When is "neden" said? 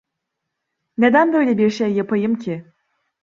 0.97-1.33